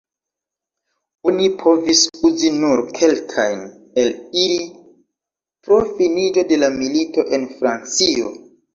[1.31, 2.01] Oni povis
[2.31, 3.63] uzi nur kelkajn
[4.07, 4.11] el
[4.47, 4.61] ili
[5.69, 8.39] pro finiĝo de la milito, en Francio.